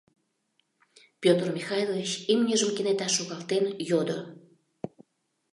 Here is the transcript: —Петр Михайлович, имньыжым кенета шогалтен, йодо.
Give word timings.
—Петр 1.23 1.47
Михайлович, 1.57 2.11
имньыжым 2.33 2.71
кенета 2.75 3.07
шогалтен, 3.11 3.65
йодо. 3.89 4.19